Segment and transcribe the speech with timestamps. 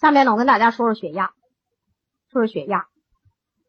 [0.00, 1.32] 下面呢，我跟大家说说血压，
[2.30, 2.86] 说说血压。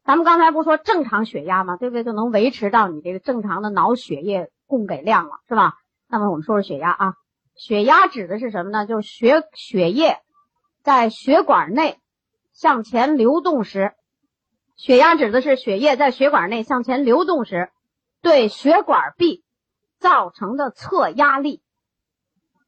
[0.04, 1.76] 咱们刚才不说正常血压吗？
[1.76, 2.04] 对不对？
[2.04, 5.74] 就能维持到你这个正常的脑血液供给量了，是吧？
[6.08, 7.14] 那么我们说说血压啊。
[7.56, 8.86] 血压指的是什么呢？
[8.86, 10.20] 就是血血液
[10.84, 11.98] 在血管内
[12.52, 13.92] 向前流动时，
[14.76, 17.70] 血压指的是血液在血管内向前流动时
[18.22, 19.42] 对血管壁
[19.98, 21.60] 造成的侧压力，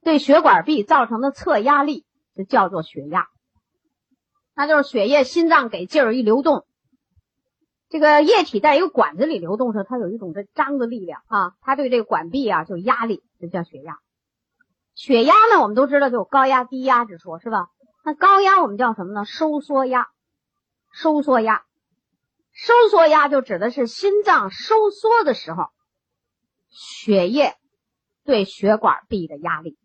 [0.02, 2.04] 对血管壁造成的侧压力
[2.36, 3.28] 就叫做血压。
[4.54, 6.66] 那就是血液心脏给劲儿一流动，
[7.88, 13.98] 这个液体在一个管子里流动时，它有一种这张的力量啊，它对这个管壁啊就压力，这叫血压。
[14.94, 17.68] 血压呢，我们都知道就高压、低压之说，是吧？
[18.04, 19.24] 那高压我们叫什么呢？
[19.24, 20.08] 收缩压。
[20.94, 21.64] 收缩压，
[22.52, 25.68] 收缩压就指的是心脏收缩的时候，
[26.68, 27.54] 血液
[28.24, 29.78] 对血管壁的压力。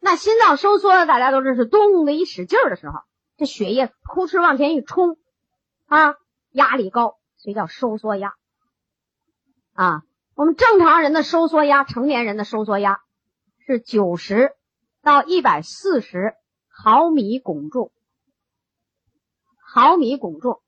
[0.00, 3.00] 那心脏收缩，大家都知道是咚的一使劲儿的时候，
[3.36, 5.18] 这血液呼哧往前一冲，
[5.86, 6.14] 啊，
[6.50, 8.34] 压力高，所以叫收缩压。
[9.72, 10.02] 啊，
[10.34, 13.00] 我们正常人的收缩压，成年人的收缩压。
[13.66, 14.52] 是九十
[15.00, 16.34] 到一百四十
[16.68, 17.92] 毫米汞柱，
[19.56, 20.60] 毫米汞柱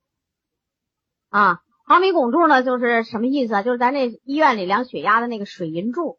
[1.29, 3.61] 啊，毫米汞柱呢，就是什么意思？
[3.61, 6.17] 就是咱这医院里量血压的那个水银柱，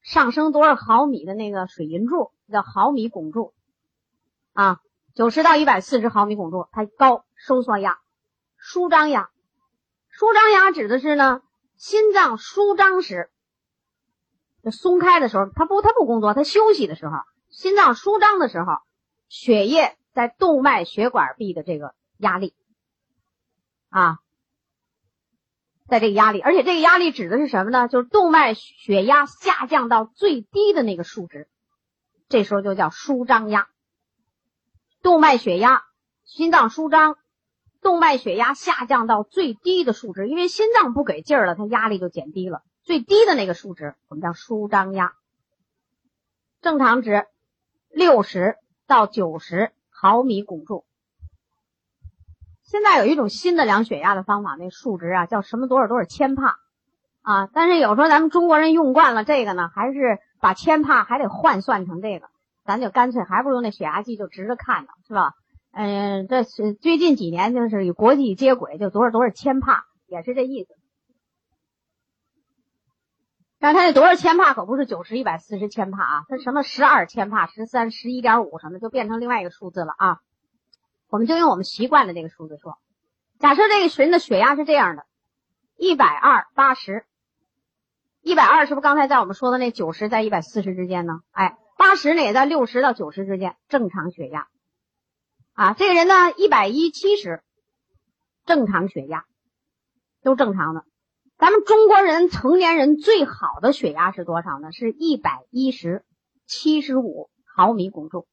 [0.00, 3.54] 上升多少毫米的那个水银柱叫毫米汞柱
[4.52, 4.80] 啊。
[5.14, 7.98] 九十到一百四十毫米汞柱，它高收缩压，
[8.56, 9.30] 舒张压，
[10.08, 11.42] 舒张压指的是呢，
[11.76, 13.30] 心脏舒张时。
[14.70, 17.16] 松开的时候，它不，它不工作，它休息的时候，
[17.50, 18.74] 心脏舒张的时候，
[19.28, 22.54] 血液在动脉血管壁的这个压力
[23.90, 24.20] 啊，
[25.88, 27.88] 在这个压力，而且这个压力指的是什么呢？
[27.88, 31.48] 就是动脉血压下降到最低的那个数值，
[32.28, 33.68] 这时候就叫舒张压。
[35.02, 35.82] 动脉血压，
[36.24, 37.16] 心脏舒张，
[37.80, 42.62] 动脉血压下降到最低的数值，因为心脏不给劲儿了，它压力就减低了。
[42.82, 45.12] 最低的那个数值，我们叫舒张压。
[46.60, 47.26] 正常值
[47.90, 50.84] 六十到九十毫米汞柱。
[52.62, 56.58] 现在有一种新的量血压的方法，那数值啊叫什么多少多少千帕
[57.22, 57.48] 啊。
[57.52, 62.30] 但是有时候咱们中国人用惯了这个呢，还是把千帕还得换算成这个，
[62.64, 65.34] 咱就干脆还不如那血压计就直着看呢是吧？
[65.72, 70.76] 嗯，这是最近几年就是与国际接轨，就多少多少千帕，也是这意思。
[73.58, 80.18] 但它那多少千帕可不是九十一百四十千帕啊，它什么十二千帕、十三、十一点五什么，就变成另外一个数字了啊。
[81.08, 82.78] 我们就用我们习惯的这个数字说，
[83.38, 85.06] 假设这个人的血压是这样的，
[85.76, 87.06] 一百二八十，
[88.20, 91.20] 一百二是不是刚才在我们说的那九十在一百四十之间呢？
[91.30, 94.46] 哎，八十呢也在六十到九十之间，正常血压
[95.52, 95.74] 啊。
[95.74, 97.42] 这个人呢一百一七十，
[98.46, 99.24] 正常血压，
[100.22, 100.84] 都正常的。
[101.38, 104.70] 咱们中国人成年人最好的血压是多少呢？
[104.70, 106.04] 是一百一十
[106.46, 108.28] 七十五毫米汞柱。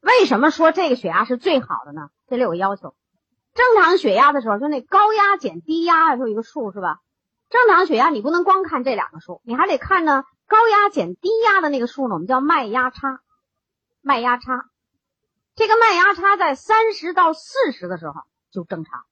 [0.00, 2.08] 为什么说这个血压是最好的呢？
[2.26, 2.96] 这里有个要求：
[3.54, 6.98] 正常血压的时候，就那高压减低压有一个数是吧？
[7.52, 13.20] 正常血压你不能光看这两个数，你还得看呢高压减低压的那个数呢，我们叫脉压差。
[14.04, 14.64] 脉压差，
[15.54, 18.14] 这个脉压差在三十到四十的时候
[18.50, 19.04] 就正常。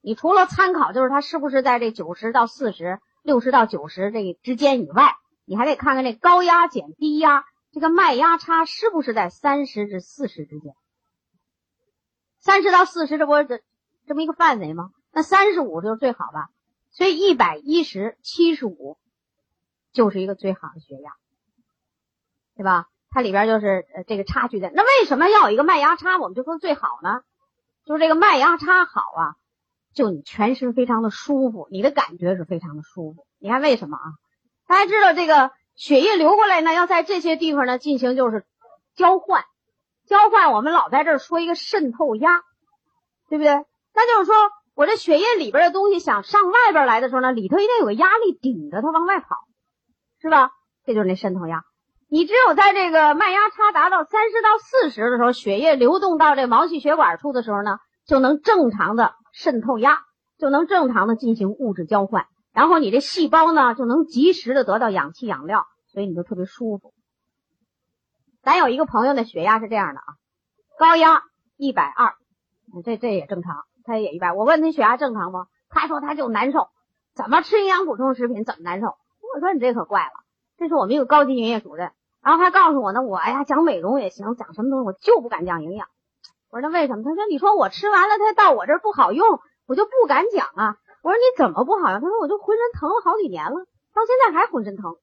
[0.00, 10.72] 你除了参考就是它是不是在这九十到四十、六十到九十这之间以外，你还得看看这高压减低压这个脉压差是不是在三十至四十之间。
[12.38, 13.60] 三十到四十，这不这
[14.06, 14.92] 这么一个范围吗？
[15.12, 16.48] 那三十五就是最好吧。
[16.90, 18.98] 所以一百一十七十五
[19.92, 21.12] 就是一个最好的血压，
[22.56, 22.86] 对吧？
[23.10, 24.70] 它里边就是呃这个差距在。
[24.74, 26.18] 那为什么要有一个脉压差？
[26.18, 27.22] 我们就说最好呢？
[27.84, 29.34] 就是这个脉压差好啊。
[29.92, 33.26] 就你全身非常的舒服，你的感觉是非常的舒服。
[33.40, 34.04] 你看为什么啊？
[34.68, 38.46] 大家知道这个血液流过来呢，要在这些地方呢进行就是
[38.94, 39.44] 交换，
[40.06, 40.52] 交换。
[40.52, 42.42] 我们老在这儿说一个渗透压，
[43.28, 43.64] 对不对？
[43.92, 44.34] 那就是说
[44.74, 49.36] 我这血液里边的东西想上外边来的时候呢，里头一定有个压力顶着它往外跑，
[50.20, 50.50] 是吧？
[50.84, 51.62] 这就是那渗透压。
[52.08, 59.14] 你只有在这个脉压差达到三十到四十的时候，血液流动到这毛细血管处的时候呢，就能正常的。
[59.32, 60.00] 渗透压
[60.38, 66.92] 就能正常的进行物质交换，然后你这细胞呢就能及时的得到氧气养料，所以你就特别舒服。
[68.42, 70.04] 咱有一个朋友的血压是这样的啊，
[70.80, 71.22] 高压
[71.56, 72.14] 一百二，
[72.84, 74.36] 这这也正常，他也一般。
[74.36, 75.46] 我问他血压正常不？
[75.68, 76.68] 他说他就难受，
[77.14, 78.96] 怎么吃营养补充食品怎么难受？
[79.34, 80.12] 我说你这可怪了，
[80.58, 81.92] 这是我们一个高级营业主任，
[82.22, 85.86] 然后他告诉我呢，我哎呀讲美容也行，讲什么东西我就不敢讲营养。
[86.50, 87.04] 我说那为什么？
[87.04, 90.76] 他说你说我吃完了，他到我这儿不好用，我就不敢讲啊。
[91.02, 92.00] 我说你怎么不好用？
[92.00, 94.96] 他说我就浑身疼了好几年了，到现在还浑身疼。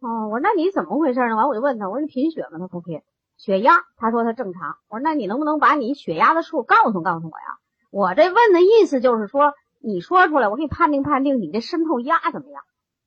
[0.00, 1.36] 哦，我说那你怎么回事呢？
[1.36, 2.58] 完我就问他，我说你贫血吗？
[2.58, 3.02] 他不贫。
[3.38, 4.76] 血压，他说他正常。
[4.88, 7.58] 我说那你能不能把你血压的数告诉告诉我呀？
[7.96, 12.62] 我这问的意思就是说，你说出来，我给你判定判定你这渗透压怎么样。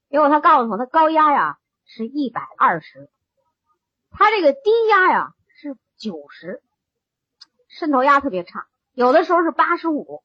[0.10, 3.08] 结果他告诉我，他高压呀是一百二十，
[4.10, 6.64] 他这个低压呀是九十，
[7.68, 10.24] 渗透压特别差，有的时候是八十五，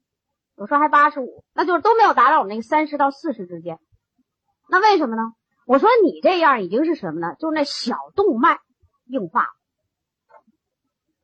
[0.56, 3.78] 有时候还八十五，那就是都没有达到我们那个三十到四十之间。
[4.70, 5.24] 那为什么呢？
[5.66, 7.34] 我说你这样已经是什么呢？
[7.38, 8.60] 就是那小动脉
[9.04, 9.48] 硬化。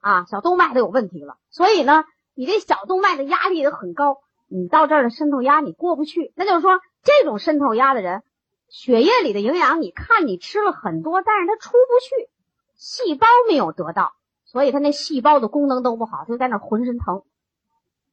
[0.00, 2.04] 啊，小动脉都有问题了，所以呢，
[2.40, 4.16] 你这小动脉的压力都很高，
[4.48, 6.32] 你到这儿的渗透压你过不去。
[6.36, 8.22] 那就是说，这种渗透压的人，
[8.70, 12.30] 血液里的营养你看你吃了很多，但是他出不去，
[12.76, 14.12] 细胞没有得到，
[14.46, 17.24] 所以他那细胞的功能都不好，就在那浑身疼，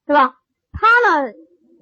[0.06, 0.36] 是吧？
[0.74, 1.32] 他呢，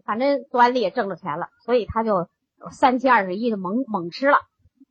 [0.06, 2.28] 反正做安利也挣着钱了，所以他就
[2.70, 4.38] 三七二十一的猛猛吃了，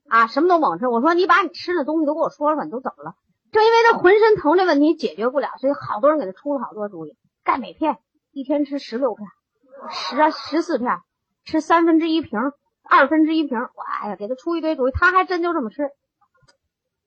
[0.08, 0.88] 啊，什么都猛吃。
[0.88, 3.14] 我说你把你吃的东西都给我说说，你都怎么了？
[3.52, 7.16] 正因为他浑身疼这问题解决不了，所以好多人给他出了好多主意。
[7.44, 7.98] 钙镁片
[8.32, 9.28] 一天吃十六片，
[9.90, 10.98] 十啊十四片，
[11.44, 12.40] 吃三分之一瓶，
[12.82, 13.58] 二分之一瓶。
[13.58, 15.90] 我哎呀，给他出一堆主意，他还真就这么吃。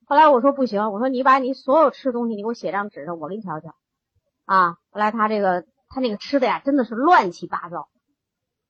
[0.06, 3.75] 后来我说不行，我说你把你所有吃东西你给我写张纸上，我给你瞧瞧。
[4.45, 7.89] 啊，后来他这个他那个吃的呀，真的是乱七八糟。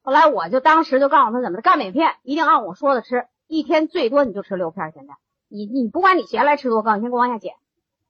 [0.02, 4.92] 后来我就当时就告诉他怎么的，钙镁片一定按我说的吃，一天最多你就吃六片。
[4.94, 5.14] 现在
[5.50, 7.54] 你你不管你原来吃多高，你先给我往下减。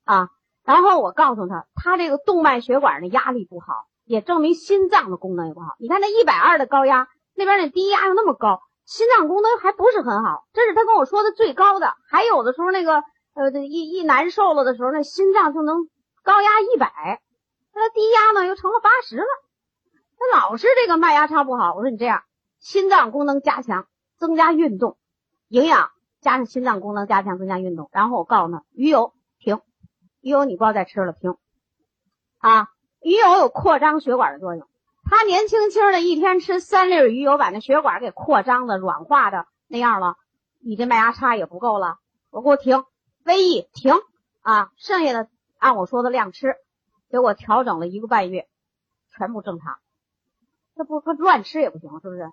[0.05, 0.29] 啊，
[0.67, 5.75] 然后我告诉他，他这个动脉血管的压力不好，也证明心脏的功能也不好。
[5.79, 10.43] 你看那一百二的高压，那边那低压又那么高，心脏功能还不是很好。
[10.51, 11.93] 这是他跟我说的最高的。
[12.09, 13.01] 还有的时候那个
[13.33, 15.87] 呃，一一难受了的时候，那心脏就能
[16.21, 17.21] 高压一百，
[17.73, 19.23] 那低压呢又成了八十了。
[20.19, 21.75] 他老是这个脉压差不好。
[21.75, 22.23] 我说你这样，
[22.59, 23.85] 心脏功能加强，
[24.17, 24.97] 增加运动，
[25.47, 27.87] 营养加上心脏功能加强，增加运动。
[27.93, 29.61] 然后我告诉他，鱼油停。
[30.21, 31.35] 鱼油你不要再吃了，停！
[32.39, 32.67] 啊，
[33.01, 34.67] 鱼油有扩张血管的作用。
[35.09, 40.15] 他年轻轻的一天吃三粒鱼油，把那血管给扩张的软化的那样了，
[40.59, 41.97] 你这麦芽差也不够了。
[42.29, 42.83] 我给我停
[43.23, 43.93] ，V E 停
[44.41, 46.55] 啊，剩下的按我说的量吃，
[47.09, 48.47] 结果调整了一个半月，
[49.15, 49.77] 全部正常。
[50.75, 52.29] 这不不乱吃也不行，是不是？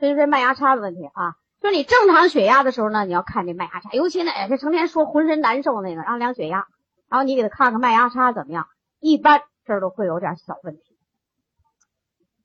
[0.00, 1.36] 这就是脉压差的问题啊。
[1.60, 6.66] 就是你正常血压的时候呢，你要看这麦芽差，尤其那这成天说浑身难受那个，让量血压。
[7.08, 8.66] 然后你给他看看脉压差怎么样？
[8.98, 10.98] 一般这儿都会有点小问题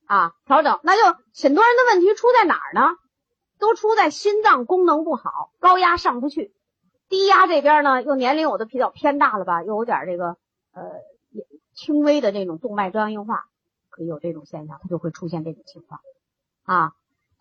[0.05, 0.79] 啊，调整。
[0.83, 2.95] 那就很多人的问题出在哪儿呢？
[3.59, 6.51] 都出在心脏功能不好，高压上不去，
[7.09, 10.37] 低压这边呢又年龄有的比较偏大了吧，又有点这个
[10.73, 10.83] 呃
[11.75, 13.43] 轻微的这种动脉粥样硬化，
[13.89, 16.01] 可以有这种现象，它就会出现这种情况
[16.63, 16.93] 啊。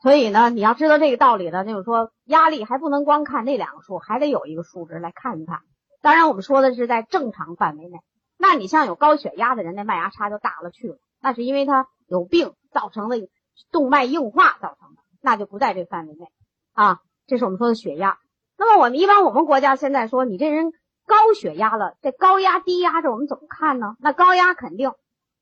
[0.03, 5.61] 所以呢，你要知道这个道理呢，就是说压力还不能光看那两个数，还得有一个数值来看一看。
[6.03, 7.99] 当然，我们说的是在正常范围内。
[8.39, 13.29] 那你像有高血压的人，那脉压差就大了去了，那是因为他有病造成的
[13.71, 16.27] 动脉硬化造成的，那就不在这范围内
[16.73, 17.01] 啊。
[17.27, 18.19] 这是我们说的血压。
[18.57, 20.73] 那么我们一般我们国家现在说你这人
[21.07, 23.97] 高血压了，这高压低压这我们怎么看呢？
[24.01, 24.93] 那高压肯定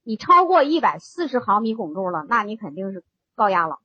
[0.03, 3.05] 你超过一百四十毫米汞柱了，那你肯定是
[3.37, 3.79] 高压了。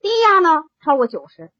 [0.00, 1.50] 低压呢超过九十，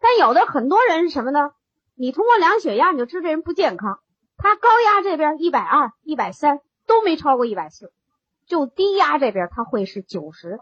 [0.00, 1.50] 但有的很多人是什么呢？
[1.94, 4.00] 你通过量血压你就知这人不健康。
[4.44, 7.94] 他高压这边一百二、一百三都没超过一百四，
[8.44, 10.60] 就低压这边他会是九十、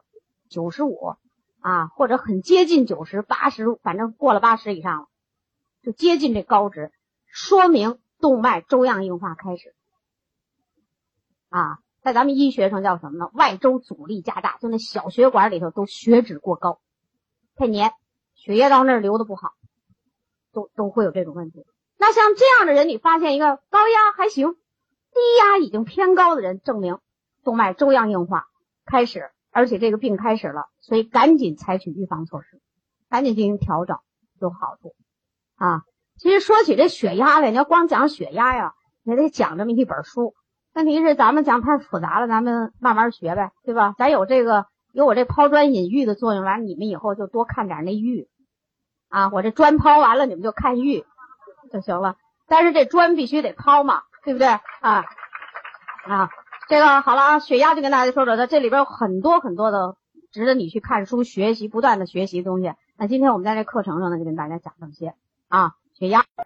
[0.49, 1.17] 九十五
[1.59, 5.07] 啊，或者很接近九十八十，反正过了八十以上了，
[5.83, 6.93] 就接近这高值，
[7.27, 9.75] 说明动脉粥样硬化开始
[11.49, 13.31] 啊，在咱们医学上叫什么呢？
[13.35, 16.81] 外周阻力加大，就那小血管里头都血脂过高，
[17.57, 17.91] 太黏，
[18.37, 19.55] 血液到那儿流的不好，
[20.53, 21.67] 都都会有这种问题。
[22.03, 26.99] 那像这样的人，你发现一个高压还行，低压已经偏高的人，证明
[27.45, 28.47] 动脉粥样硬化
[28.85, 32.61] 开始，而且这个病开始了，所以赶紧采取预防措施，
[33.09, 33.99] 赶紧进行调整，
[34.41, 34.97] 有好处
[35.55, 35.83] 啊。
[36.19, 40.35] 其实说起这血压来，你要光讲血压呀，也得讲这么一本书。
[40.75, 43.95] 问题是咱们讲太复杂了，咱们慢慢学呗，对吧？
[43.97, 48.29] 咱有这个有我这抛砖引玉的作用，完你们以后就多看点那玉
[49.09, 49.31] 啊。
[49.33, 51.05] 我这砖抛完了，你们就看玉。
[51.73, 55.05] 就行了，但是这砖必须得抛嘛，对不对啊？
[56.05, 56.31] 啊，
[56.69, 59.97] 这个好了啊，血压就跟大家说说，它这里边有很多很多的
[60.31, 62.75] 值得你去看书学习、不断的学习的东西。
[62.97, 65.15] 那今天我们在这课程上呢，就跟大家讲这么些
[65.49, 65.75] 啊。